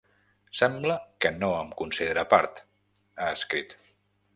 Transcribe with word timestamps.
Sembla 0.59 0.95
que 1.25 1.33
no 1.43 1.51
em 1.59 1.69
considera 1.83 2.27
part, 2.35 2.67
ha 3.27 3.33
escrit. 3.41 3.83